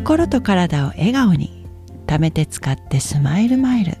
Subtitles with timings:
[0.00, 1.66] 心と体を笑顔に
[2.06, 3.98] 貯めて使ってスマイルマイル。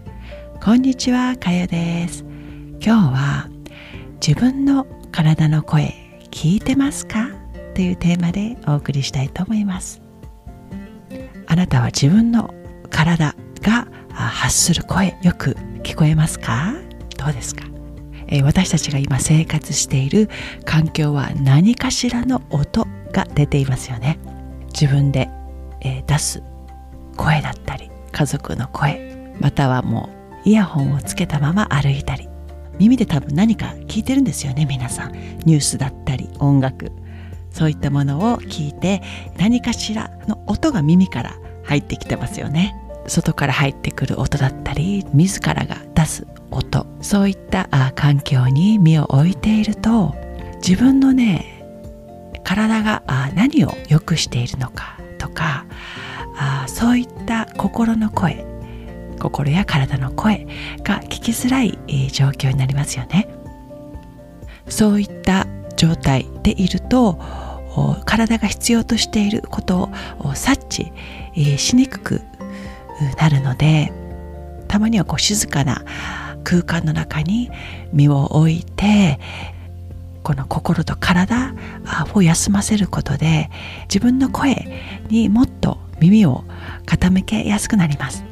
[0.60, 2.24] こんにちはかよです。
[2.80, 3.48] 今日は
[4.26, 5.94] 自分の体の声
[6.30, 7.28] 聞いてますか？
[7.74, 10.00] というテーマでお送りしたいと思います。
[11.46, 12.52] あなたは自分の
[12.88, 15.50] 体が発する声よく
[15.82, 16.72] 聞こえますか？
[17.18, 17.66] どうですか？
[18.26, 20.30] え私たちが今生活している
[20.64, 24.18] 環境は何かしらの音が出ていますよね。
[24.72, 25.28] 自分で、
[25.82, 26.42] え出す
[27.16, 30.10] 声だったり家族の声またはも
[30.44, 32.28] うイヤホンをつけたまま歩いたり
[32.80, 35.12] 耳で多分何か聞いてるんですよね皆さん。
[35.44, 36.90] ニュースだったり音楽
[37.50, 39.02] そういったものを聞いて
[39.36, 41.34] 何かしらの音が耳から
[41.64, 42.74] 入ってきてますよね。
[43.06, 46.86] 外から入ってくる音だったり自らが出す音。
[47.02, 50.14] そういった環境に身を置いていると
[50.66, 51.62] 自分のね
[52.44, 53.02] 体が
[53.34, 55.66] 何を良くしているのかとか
[56.36, 58.44] あそういった心の声
[59.20, 60.46] 心や体の声
[60.82, 63.28] が聞きづらいえ状況になりますよね。
[64.66, 67.20] そういった状態でいると
[68.06, 70.92] 体が必要としていることを察知
[71.36, 72.20] えしにくく
[73.18, 73.92] なるので
[74.68, 75.84] たまにはこう静かな
[76.44, 77.50] 空間の中に
[77.92, 79.18] 身を置いて
[80.22, 81.54] この心と体
[82.14, 83.50] を休ませることで
[83.82, 84.68] 自分の声
[85.08, 86.44] にもっと耳を
[86.86, 88.24] 傾けやすくなります。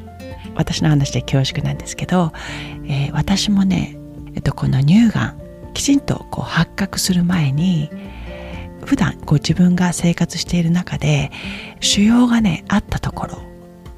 [0.55, 2.33] 私の話で恐縮なんですけど、
[2.85, 3.97] えー、私もね、
[4.35, 5.39] えっと、この乳がん
[5.73, 7.89] きちんとこう発覚する前に
[8.83, 11.31] 普段こう自分が生活している中で
[11.79, 13.37] 腫瘍がねあったところ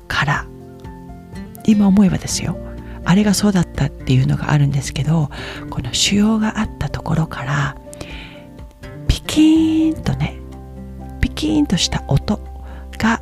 [0.08, 0.46] から
[1.66, 2.58] 今思えばですよ。
[3.04, 5.30] あれがそうだったっていうのがあるんですけど
[5.70, 7.78] この腫瘍があったところから
[9.08, 10.38] ピキーンとね
[11.20, 12.40] ピキーンとした音
[12.98, 13.22] が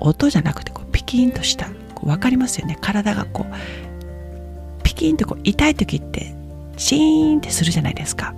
[0.00, 1.68] 音じゃなくてこうピキーンとした
[2.02, 2.78] 分かりますよね。
[2.80, 6.34] 体がこうピキーンとこう痛い時って
[6.76, 8.34] シーンってするじゃないですか。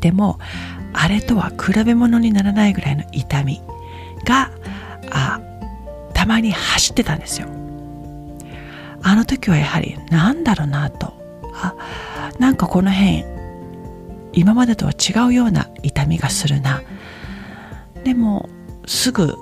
[0.00, 0.38] でも
[0.92, 3.60] あれとは比べ物にならないぐらいの痛み
[4.24, 4.50] が
[5.10, 5.40] あ
[6.14, 7.63] たまに走ってたんですよ。
[9.04, 11.12] あの時はやはり何だろうなと。
[11.52, 11.74] あ
[12.40, 13.24] なんかこの辺
[14.32, 16.82] 今までとは違うような痛みがするな。
[18.02, 18.48] でも
[18.86, 19.36] すぐ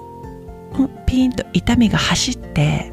[1.06, 2.92] ピーンと痛みが走って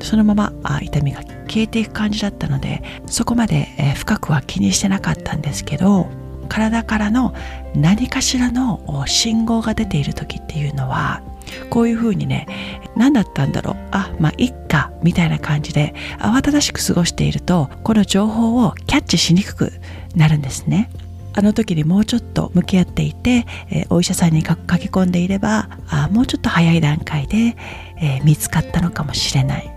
[0.00, 6.08] そのままあ痛みが消えていく感じだったのでそこまで、え、深くは気にしてなかったんですけど
[6.48, 7.34] 体からの
[7.74, 11.22] 何かしらの信号が出ている時っていうのは
[11.70, 12.46] こういうふうにね
[12.96, 13.76] 何だったんだろう。
[13.90, 19.72] あまあいっかみたいな感じで慌ただしく過ごしているとこの情報をキャッチしにくく
[20.14, 20.90] なるんですね。
[21.36, 27.56] あの時にもうちょっと向き合っていて、え、お医者さんに書き込んでいればあもうちょっと早い段階で、
[28.00, 29.74] え、見つかったのかもしれない。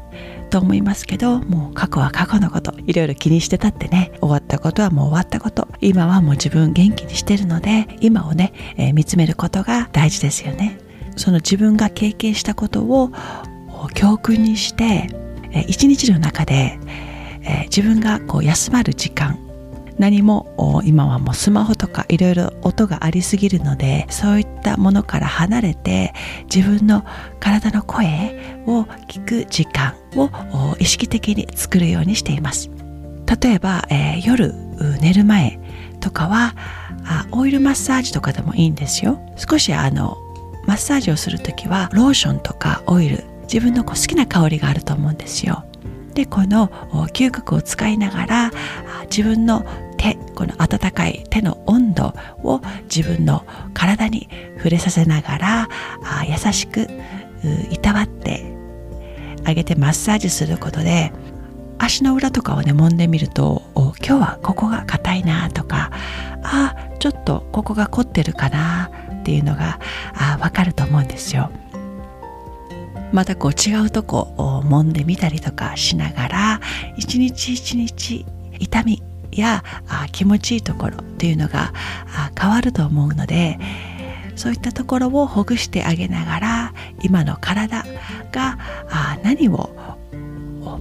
[0.49, 10.79] と思いますけどもう過去は過去のこといろいろ気にしてたってね終わったことはもう終わったこと今はもう自分元気にしてるので今をね、えー、見つめることが大事ですよね。
[11.17, 13.11] その自分が経験したことを
[13.94, 15.09] 教訓にして
[15.67, 16.79] 一日の中で
[17.66, 19.39] 自分がこう休まる時間
[19.97, 26.13] 何も今はもうスマホとかいろいろ音がありすぎるのでそういったものから離れて
[26.53, 27.03] 自分の
[27.39, 30.29] 体の声を聞く時間を
[30.79, 32.69] 意識的に作るようにしています。
[33.41, 34.53] 例えば、えー、夜
[35.01, 35.59] 寝る前
[36.00, 36.56] とかは
[37.06, 39.19] あオイルマッサージとかでもいいんですよ。
[39.35, 40.17] 少しあの
[40.77, 45.65] ッサージをする時はローションとかオイル自分の好きな香りがあると思うんですよ。
[46.13, 46.69] でこの
[47.13, 48.51] 嗅覚を使いながら
[49.09, 49.65] 自分の
[49.97, 52.61] 手この温かい手の温度を
[52.93, 54.27] 自分の体に
[54.57, 55.69] 触れさせながら
[56.27, 56.88] 優しく
[57.69, 58.51] いたわって
[59.45, 61.13] あげてマッサージすることで
[61.77, 65.91] 足の裏とかをね揉んでみると今日はここが硬いなとか
[66.50, 68.90] あちょっとここが凝ってるかな
[69.22, 69.80] っていうのが
[70.13, 71.51] あ分かると思うんですよ。
[73.12, 76.62] またこう違うとこを揉んでみたりとかしながら
[76.98, 78.25] 一日一日
[78.60, 79.01] 痛み
[79.31, 81.74] やあ気持ちいいところっていうのが
[82.07, 83.60] あ変わると思うので
[84.36, 87.86] そういったところをほぐしてあげながら今の体
[88.31, 88.57] が
[88.89, 89.69] あ何を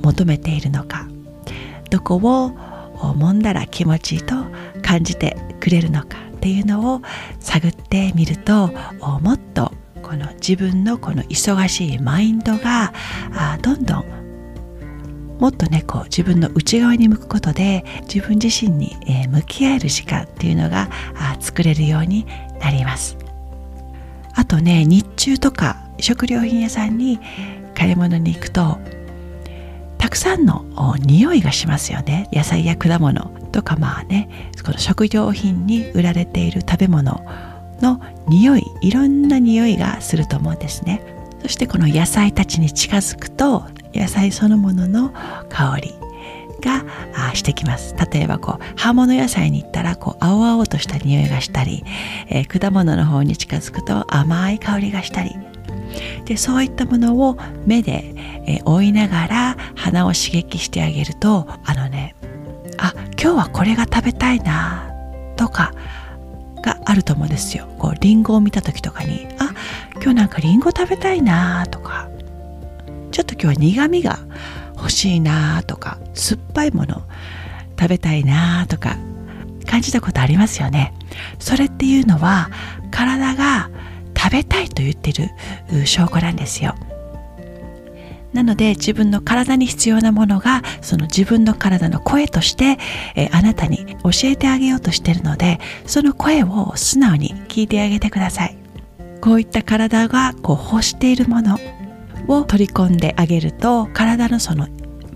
[0.02, 1.08] 求めているのか
[1.90, 4.34] どこを揉んだら気持ちいいと
[4.82, 7.02] 感じてくれるのかっていうのを
[7.40, 8.70] 探ってみると
[9.20, 9.72] もっと
[10.02, 12.92] この自分のこの忙しいマインドが
[13.62, 14.16] どんどん
[15.40, 20.88] もっとねこう自分の内側に向くことで自分自身に、え向き合える時間っていうのが
[21.40, 22.26] 作れるように
[22.60, 23.18] なります。
[24.34, 27.18] あとね日中とか食料品屋さんに
[27.74, 28.75] 買い物に行くと
[30.16, 30.64] くさんの
[31.00, 32.26] 匂いがしますよね。
[32.32, 34.30] 野菜や果物とかまあね
[34.64, 37.22] この食料品に売られている食べ物
[37.82, 41.02] の匂いいろんな匂いがすると思うんですね。
[41.42, 45.12] そしてこの野菜たちに近づくと野菜そのものの
[45.50, 45.94] 香り
[46.62, 46.82] が
[47.34, 47.94] してきます。
[48.10, 51.84] 例えばこう葉物野菜に行ったらこう青々とした匂いがしたり、
[52.28, 55.36] えー、果物の方に近づくと甘い香りがしたり
[56.24, 58.14] でそういったものを目で、
[58.46, 62.14] え、追いながら鼻を刺激してあげるとあのね
[62.78, 64.90] あ今日はこれが食べたいな
[65.36, 65.72] とか
[66.62, 67.66] があると思うんですよ。
[67.78, 69.52] こうリンゴを見た時とかにあ
[69.94, 72.08] 今日なんかリンゴ食べたいなとか。
[73.12, 74.18] ちょっと今日は苦味が
[74.76, 75.98] 欲しいなとか。
[76.12, 77.02] 酸っぱいもの
[77.78, 78.96] 食べたいなとか。
[79.66, 80.94] 感じたことありますよね。
[81.38, 82.50] それっていうのは
[82.90, 83.70] 体が
[84.26, 85.30] 食べたいと言ってる
[85.86, 86.74] 証拠なんですよ。
[88.32, 92.76] なので自分の体に必要なものがその自分の体の声として、
[93.14, 98.58] えあなたに教えてあげようとしてるのでその声を素直に聞いてあげてください。
[99.20, 101.56] こういった体がこう欲しているもの
[102.26, 104.66] を取り込んであげると体のその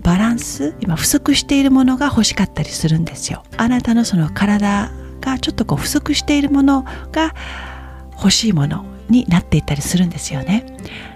[0.01, 3.43] バランス今不足しているものが欲しかったりするんですよ。
[3.57, 7.35] あなたのその体がちょっとこう不足しているものが
[8.15, 8.85] 欲しいもの。
[9.11, 10.65] になっていったりするんですよね。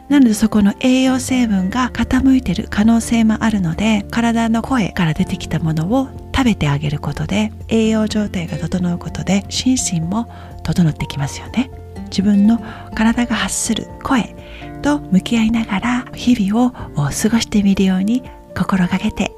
[0.09, 10.27] なのでそこの栄養成分が傾いてる可能性もあるので体の声から出てきたものを食べてあげることで栄養状態が整うことで心身も
[10.63, 11.71] 整ってきますよね。
[12.09, 12.62] 自分の
[12.94, 14.36] 体が発する声
[14.81, 18.21] と向き合いながら日々を過ごしてみるように
[18.56, 19.31] 心がけて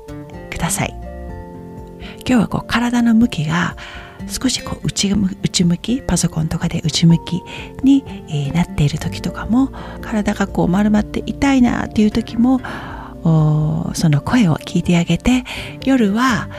[0.50, 0.94] ください。
[2.28, 3.78] 今日はこう体の向きが
[4.28, 7.42] 少しこう内内向きパソコンとかで内向き
[7.84, 9.72] に、えなっている時とかも
[10.02, 12.60] 体がこう丸まって痛いなっていう時も
[13.94, 15.44] その声を聞いてあげて
[15.84, 16.50] 夜は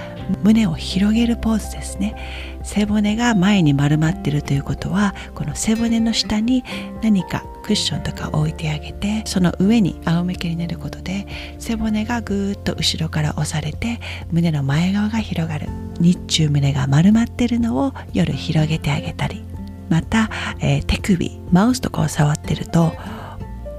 [0.42, 2.14] 胸を広げるポーズですね。
[2.62, 6.64] 背骨が前に丸まってるということはこの背骨の下に
[7.02, 11.26] 何かクッションとか置いてあげてその上に仰向けになることで
[11.58, 15.68] 背骨がぐーっと後ろから押されて胸の前側が広がる。
[16.00, 19.44] 日中胸が丸まってるのを夜広げてあげたり。
[19.88, 22.92] また、えー、手首マウスとかを触ってると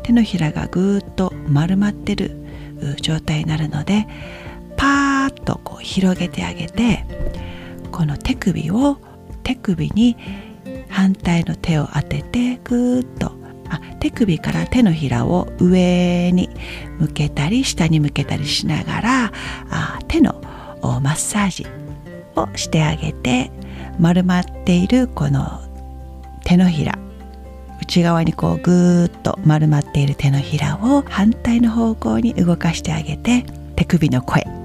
[0.01, 2.31] 手のひらがぐーっと丸まってる
[3.01, 4.07] 状態になるので
[5.31, 7.05] とこう広げてあげて
[7.91, 8.97] この手首を
[9.43, 10.15] 手首に
[10.89, 13.31] 反対の手を当ててぐーっと
[13.69, 16.49] あ手首から手のひらを上に
[16.99, 19.31] 向けたり下に向けたりしながら
[19.69, 20.41] あ手の
[20.81, 21.67] マッサージ
[22.35, 23.51] をしてあげて
[23.99, 25.61] 丸まっているこの
[26.45, 26.97] 手のひら
[27.81, 33.45] 内側にこうぐーっと丸まっている手のひらを反対の方向に動かしてあげて
[33.75, 34.58] 手首の声。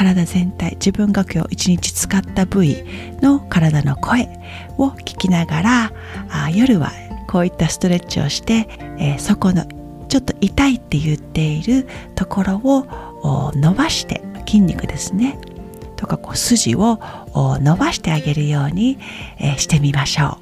[0.00, 2.84] 体全体自分が今日一日使った部位
[3.20, 4.30] の体の声
[4.78, 5.92] を聞きながら
[6.30, 6.90] あ夜は
[7.28, 8.66] こういったストレッチをして、
[8.98, 9.66] えー、そこの
[10.08, 15.38] ちょっと痛いって言っているところを伸ばして筋肉ですね。
[15.96, 16.98] とかこう筋を
[17.34, 18.98] 伸ばしてあげるように、
[19.38, 20.38] えー、してみましょ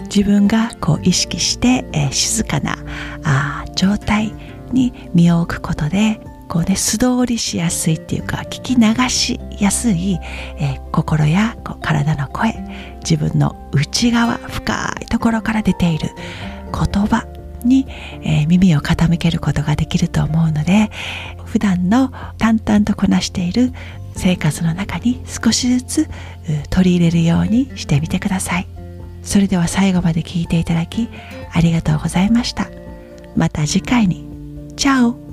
[0.00, 0.02] う。
[0.08, 2.76] 自分がこう意識して、えー、静かな
[3.22, 4.34] あ状態
[4.72, 10.18] に身を置くことでこうね素通りしやすいっていうか聞き流しやすい、
[10.58, 12.54] えー、心やこう体の声
[13.00, 16.10] 自分の内側深いところから出ている
[16.72, 17.26] 言葉
[17.64, 17.86] に、
[18.22, 20.90] えー、耳を傾けることができると思うので
[21.44, 23.72] 普段の淡々とこなしている
[24.16, 26.08] 生活の中に少しずつ
[26.70, 28.66] 取り入れるようにしてみてください。
[29.22, 31.08] それでは最後まで聞いていただき
[31.52, 32.68] ありがとうございました。
[33.36, 34.28] また次回に。
[34.76, 35.23] チャオ。